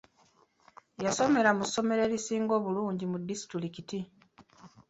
[1.03, 3.99] Yasomera mu ssomero erisinga obulungi mu disitulikiti.